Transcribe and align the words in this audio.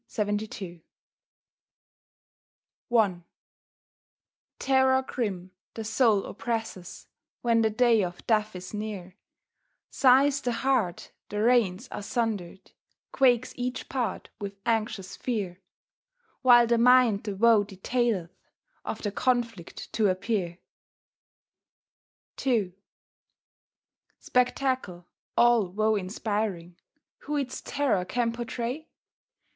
I 0.17 0.37
Terror 4.57 5.01
grim 5.03 5.51
the 5.75 5.83
soul 5.83 6.25
oppresses 6.25 7.05
When 7.43 7.61
the 7.61 7.69
day 7.69 8.03
of 8.03 8.25
death 8.25 8.55
is 8.55 8.73
near; 8.73 9.15
Sighs 9.91 10.41
the 10.41 10.53
heart, 10.53 11.11
the 11.29 11.43
reins 11.43 11.87
are 11.91 12.01
sundered, 12.01 12.71
Quakes 13.11 13.53
each 13.55 13.89
part 13.89 14.29
with 14.39 14.57
anxious 14.65 15.15
fear; 15.15 15.61
While 16.41 16.65
the 16.65 16.79
mind 16.79 17.23
the 17.23 17.35
woe 17.35 17.63
detaileth 17.63 18.31
Of 18.83 19.03
the 19.03 19.11
conflict 19.11 19.93
to 19.93 20.09
appear. 20.09 20.57
II 22.43 22.73
Spectacle 24.17 25.05
all 25.37 25.67
woe 25.67 25.93
inspiring 25.93 26.75
Who 27.19 27.37
its 27.37 27.61
terror 27.61 28.03
can 28.03 28.31
pourtray? 28.33 28.87